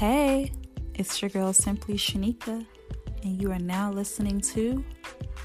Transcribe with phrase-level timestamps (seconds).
[0.00, 0.50] Hey,
[0.94, 2.64] it's your girl Simply Shanika,
[3.22, 4.82] and you are now listening to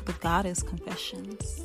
[0.05, 1.64] The Goddess Confessions.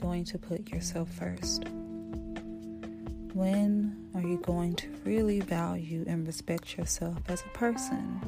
[0.00, 1.64] Going to put yourself first?
[3.34, 8.20] When are you going to really value and respect yourself as a person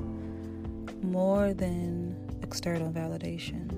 [1.03, 3.71] more than external validation?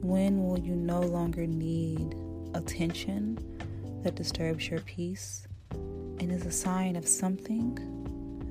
[0.00, 2.14] When will you no longer need
[2.54, 3.38] attention
[4.02, 7.78] that disturbs your peace and is a sign of something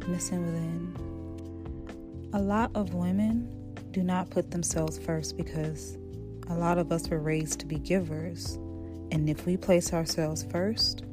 [0.07, 2.31] missing within?
[2.33, 5.97] A lot of women do not put themselves first because
[6.49, 8.55] a lot of us were raised to be givers.
[9.11, 11.03] And if we place ourselves first,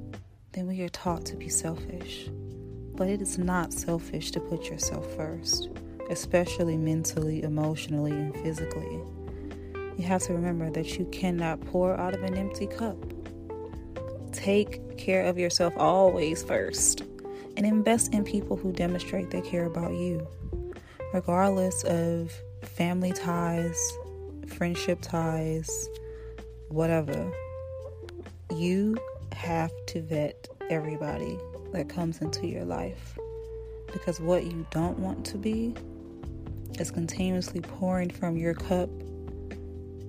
[0.52, 2.28] then we are taught to be selfish.
[2.94, 5.68] But it is not selfish to put yourself first,
[6.10, 9.00] especially mentally, emotionally, and physically.
[9.96, 12.96] You have to remember that you cannot pour out of an empty cup.
[14.32, 17.02] Take care of yourself always first
[17.56, 20.26] and invest in people who demonstrate they care about you,
[21.12, 23.92] regardless of family ties,
[24.50, 25.88] friendship ties,
[26.68, 27.32] whatever,
[28.56, 28.96] you
[29.32, 31.38] have to vet everybody
[31.72, 33.16] that comes into your life.
[33.92, 35.74] Because what you don't want to be
[36.78, 38.88] is continuously pouring from your cup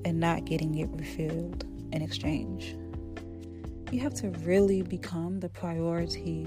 [0.06, 2.76] and not getting it refilled in exchange.
[3.92, 6.44] You have to really become the priority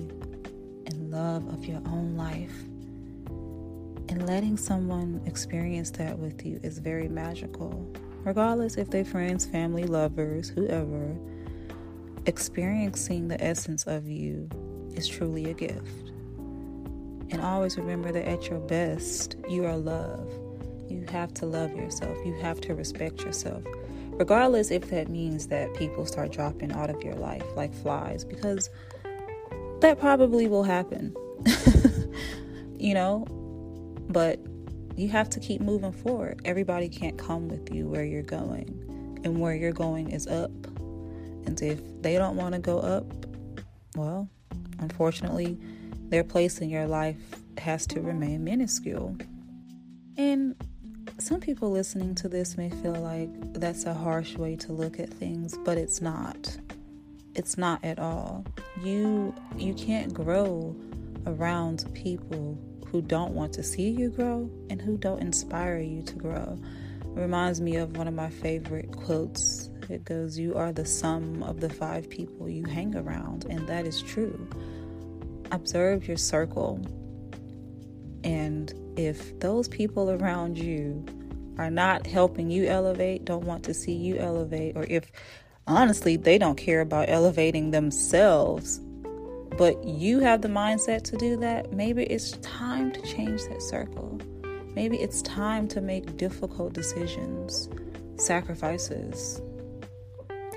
[0.87, 2.55] and love of your own life.
[4.09, 7.87] And letting someone experience that with you is very magical.
[8.25, 11.16] Regardless if they're friends, family, lovers, whoever,
[12.26, 14.48] experiencing the essence of you
[14.94, 16.10] is truly a gift.
[17.31, 20.31] And always remember that at your best, you are love.
[20.88, 23.62] You have to love yourself, you have to respect yourself.
[24.12, 28.70] Regardless if that means that people start dropping out of your life like flies, because
[29.81, 31.14] that probably will happen.
[32.78, 33.26] you know,
[34.14, 34.38] but
[34.97, 36.41] you have to keep moving forward.
[36.44, 40.52] Everybody can't come with you where you're going, and where you're going is up.
[41.47, 43.04] And if they don't want to go up,
[43.97, 44.28] well,
[44.78, 45.58] unfortunately,
[46.08, 47.16] their place in your life
[47.58, 49.16] has to remain minuscule.
[50.16, 50.54] And
[51.19, 55.10] some people listening to this may feel like that's a harsh way to look at
[55.12, 56.56] things, but it's not.
[57.34, 58.44] It's not at all.
[58.81, 60.76] You you can't grow
[61.26, 62.58] around people
[62.94, 66.56] who don't want to see you grow and who don't inspire you to grow.
[67.00, 69.69] It reminds me of one of my favorite quotes.
[69.91, 73.47] It goes, You are the sum of the five people you hang around.
[73.50, 74.49] And that is true.
[75.50, 76.81] Observe your circle.
[78.22, 81.05] And if those people around you
[81.59, 85.11] are not helping you elevate, don't want to see you elevate, or if
[85.66, 88.81] honestly they don't care about elevating themselves,
[89.56, 94.20] but you have the mindset to do that, maybe it's time to change that circle.
[94.75, 97.69] Maybe it's time to make difficult decisions,
[98.16, 99.41] sacrifices.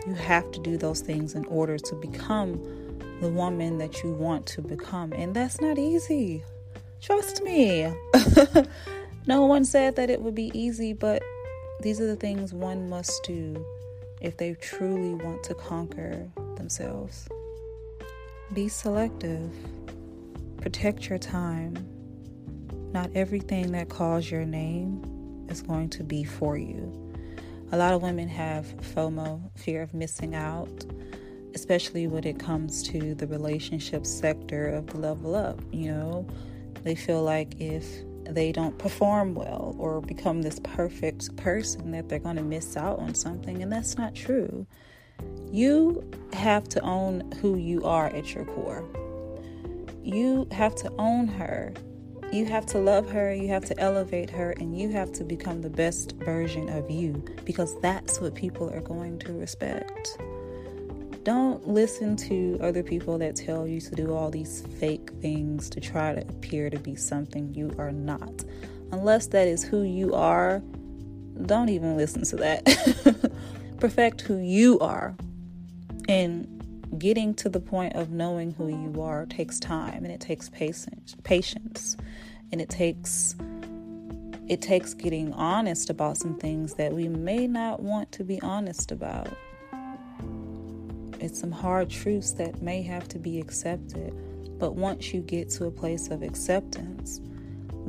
[0.07, 2.53] You have to do those things in order to become
[3.21, 5.11] the woman that you want to become.
[5.13, 6.43] And that's not easy.
[7.01, 7.93] Trust me.
[9.27, 11.21] no one said that it would be easy, but
[11.81, 13.63] these are the things one must do
[14.21, 17.27] if they truly want to conquer themselves.
[18.53, 19.51] Be selective.
[20.61, 21.75] Protect your time.
[22.93, 27.13] Not everything that calls your name is going to be for you.
[27.73, 30.85] A lot of women have FOMO, fear of missing out,
[31.55, 35.59] especially when it comes to the relationship sector of the level up.
[35.73, 36.27] You know,
[36.83, 37.85] they feel like if
[38.23, 42.99] they don't perform well or become this perfect person, that they're going to miss out
[42.99, 44.65] on something, and that's not true.
[45.51, 46.03] You
[46.33, 48.83] have to own who you are at your core.
[50.03, 51.73] You have to own her.
[52.31, 55.61] You have to love her, you have to elevate her, and you have to become
[55.61, 60.17] the best version of you because that's what people are going to respect.
[61.23, 65.79] Don't listen to other people that tell you to do all these fake things to
[65.79, 68.43] try to appear to be something you are not.
[68.91, 70.61] unless that is who you are,
[71.45, 73.31] don't even listen to that.
[73.79, 75.15] Perfect who you are.
[76.09, 76.57] And
[76.97, 81.15] getting to the point of knowing who you are takes time and it takes patience
[81.23, 81.97] patience
[82.51, 83.35] and it takes
[84.47, 88.91] it takes getting honest about some things that we may not want to be honest
[88.91, 89.27] about
[91.19, 94.13] it's some hard truths that may have to be accepted
[94.57, 97.19] but once you get to a place of acceptance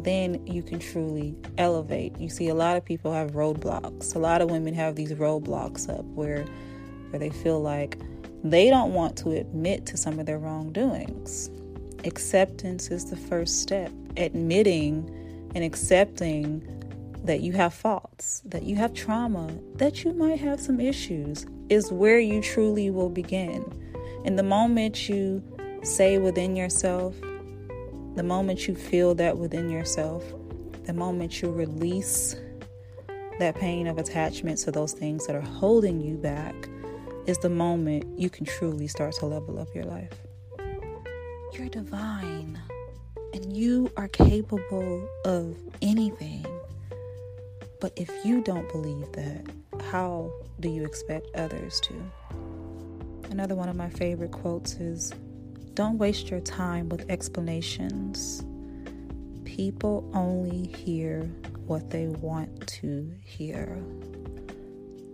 [0.05, 4.41] then you can truly elevate you see a lot of people have roadblocks a lot
[4.41, 6.45] of women have these roadblocks up where
[7.11, 7.99] where they feel like
[8.45, 11.51] they don't want to admit to some of their wrongdoings.
[12.05, 13.91] Acceptance is the first step.
[14.17, 16.63] Admitting and accepting
[17.25, 21.91] that you have faults, that you have trauma, that you might have some issues is
[21.93, 23.65] where you truly will begin.
[24.25, 25.43] And the moment you
[25.83, 27.15] say within yourself,
[28.19, 30.25] the moment you feel that within yourself,
[30.87, 32.35] the moment you release
[33.39, 36.69] that pain of attachment to those things that are holding you back,
[37.27, 40.11] is the moment you can truly start to level up your life.
[41.53, 42.61] You're divine
[43.35, 46.45] and you are capable of anything.
[47.81, 49.47] But if you don't believe that,
[49.93, 51.95] how do you expect others to?
[53.31, 55.13] Another one of my favorite quotes is
[55.79, 58.43] Don't waste your time with explanations.
[59.45, 61.23] People only hear
[61.69, 63.81] what they want to hear.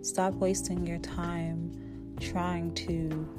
[0.01, 3.29] Stop wasting your time trying to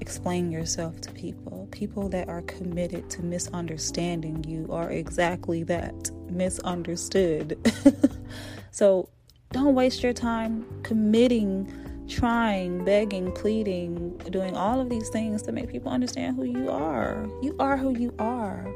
[0.00, 1.68] explain yourself to people.
[1.70, 7.56] People that are committed to misunderstanding you are exactly that misunderstood.
[8.72, 9.08] so
[9.52, 11.72] don't waste your time committing,
[12.08, 17.26] trying, begging, pleading, doing all of these things to make people understand who you are.
[17.42, 18.66] You are who you are.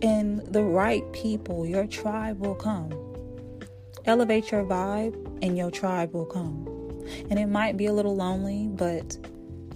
[0.00, 2.92] And the right people, your tribe will come.
[4.04, 6.66] Elevate your vibe, and your tribe will come.
[7.30, 9.18] And it might be a little lonely, but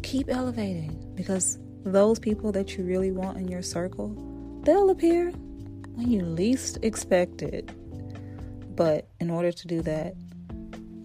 [0.03, 4.17] keep elevating because those people that you really want in your circle,
[4.65, 5.31] they'll appear
[5.95, 7.71] when you least expect it.
[8.77, 10.15] But in order to do that,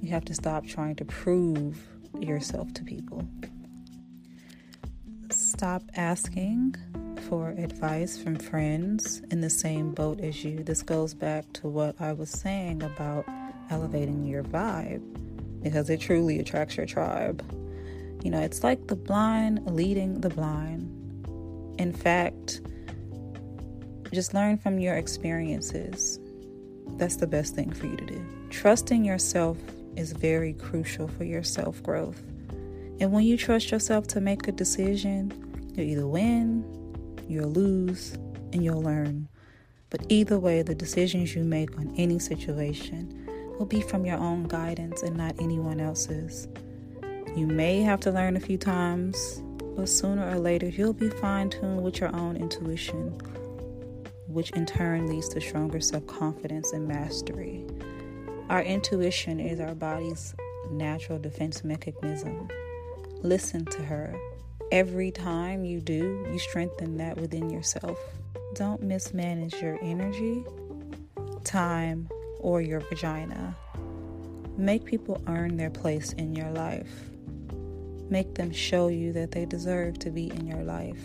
[0.02, 1.82] you have to stop trying to prove
[2.20, 3.28] yourself to people.
[5.30, 6.76] Stop asking
[7.28, 10.64] for advice from friends in the same boat as you.
[10.64, 13.26] This goes back to what I was saying about
[13.70, 15.02] elevating your vibe
[15.62, 17.44] because it truly attracts your tribe.
[18.24, 20.94] You know, it's like the blind leading the blind.
[21.80, 22.62] In fact,
[24.14, 26.20] just learn from your experiences.
[26.98, 28.26] That's the best thing for you to do.
[28.50, 29.58] Trusting yourself
[29.98, 32.22] is very crucial for your self growth.
[33.00, 35.32] And when you trust yourself to make a decision,
[35.76, 36.64] you'll either win,
[37.28, 38.14] you'll lose,
[38.54, 39.28] and you'll learn.
[39.90, 43.28] But either way, the decisions you make on any situation
[43.58, 46.48] will be from your own guidance and not anyone else's.
[47.36, 49.42] You may have to learn a few times,
[49.76, 53.12] but sooner or later you'll be fine tuned with your own intuition,
[54.28, 57.66] which in turn leads to stronger self confidence and mastery.
[58.50, 60.34] Our intuition is our body's
[60.72, 62.48] natural defense mechanism.
[63.22, 64.16] Listen to her.
[64.72, 68.00] Every time you do, you strengthen that within yourself.
[68.54, 70.46] Don't mismanage your energy,
[71.44, 72.08] time,
[72.40, 73.54] or your vagina.
[74.56, 76.90] Make people earn their place in your life.
[78.10, 81.04] Make them show you that they deserve to be in your life.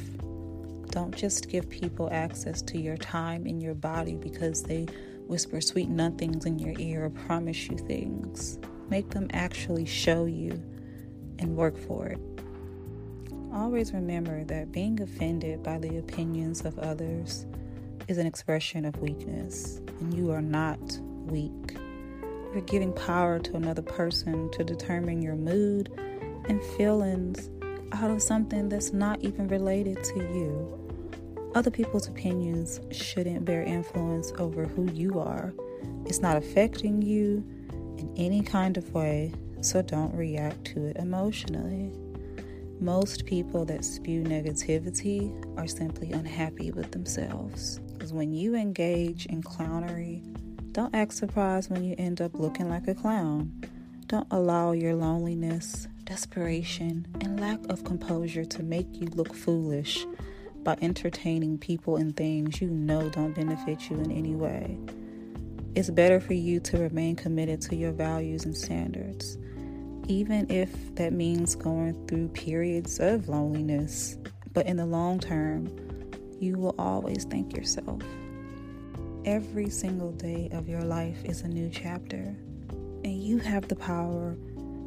[0.90, 4.86] Don't just give people access to your time and your body because they
[5.26, 8.58] whisper sweet nothings in your ear or promise you things.
[8.90, 10.62] Make them actually show you
[11.38, 12.18] and work for it.
[13.52, 17.46] Always remember that being offended by the opinions of others
[18.08, 20.80] is an expression of weakness, and you are not
[21.26, 21.76] weak.
[22.52, 25.90] You're giving power to another person to determine your mood
[26.48, 27.50] and feelings
[27.92, 30.81] out of something that's not even related to you.
[31.54, 35.52] Other people's opinions shouldn't bear influence over who you are.
[36.06, 37.44] It's not affecting you
[37.98, 41.92] in any kind of way, so don't react to it emotionally.
[42.80, 47.80] Most people that spew negativity are simply unhappy with themselves.
[47.92, 50.22] Because when you engage in clownery,
[50.72, 53.52] don't act surprised when you end up looking like a clown.
[54.06, 60.06] Don't allow your loneliness, desperation, and lack of composure to make you look foolish
[60.64, 64.78] by entertaining people and things you know don't benefit you in any way.
[65.74, 69.38] It's better for you to remain committed to your values and standards,
[70.06, 74.18] even if that means going through periods of loneliness.
[74.52, 75.68] But in the long term,
[76.38, 78.02] you will always thank yourself.
[79.24, 82.36] Every single day of your life is a new chapter,
[83.04, 84.36] and you have the power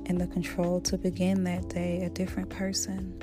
[0.08, 3.20] and the control to begin that day a different person,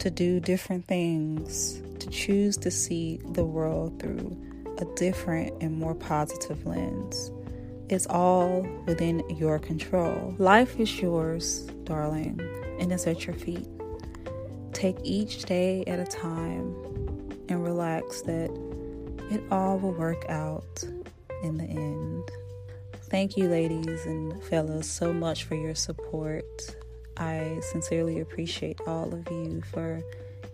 [0.00, 4.36] to do different things, to choose to see the world through
[4.78, 7.30] a different and more positive lens.
[7.90, 10.34] It's all within your control.
[10.38, 12.40] Life is yours, darling,
[12.78, 13.66] and it's at your feet.
[14.72, 16.74] Take each day at a time
[17.48, 18.50] and relax that
[19.30, 20.82] it all will work out
[21.42, 22.30] in the end.
[23.10, 26.76] Thank you, ladies and fellas, so much for your support.
[27.20, 30.00] I sincerely appreciate all of you for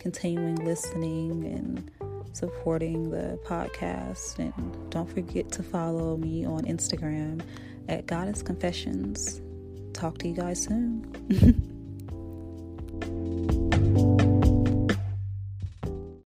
[0.01, 1.91] continuing listening and
[2.33, 4.39] supporting the podcast.
[4.39, 7.41] And don't forget to follow me on Instagram
[7.89, 9.41] at Goddess Confessions.
[9.93, 11.73] Talk to you guys soon.